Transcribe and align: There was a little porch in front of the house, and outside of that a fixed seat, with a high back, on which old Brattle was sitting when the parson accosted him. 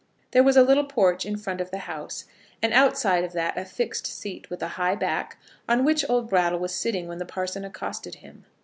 There 0.31 0.41
was 0.41 0.57
a 0.57 0.63
little 0.63 0.85
porch 0.85 1.27
in 1.27 1.37
front 1.37 1.61
of 1.61 1.69
the 1.69 1.77
house, 1.85 2.25
and 2.59 2.73
outside 2.73 3.23
of 3.23 3.33
that 3.33 3.55
a 3.55 3.63
fixed 3.63 4.07
seat, 4.07 4.49
with 4.49 4.63
a 4.63 4.69
high 4.69 4.95
back, 4.95 5.37
on 5.69 5.85
which 5.85 6.03
old 6.09 6.27
Brattle 6.27 6.57
was 6.57 6.73
sitting 6.73 7.07
when 7.07 7.19
the 7.19 7.23
parson 7.23 7.63
accosted 7.63 8.15
him. 8.15 8.45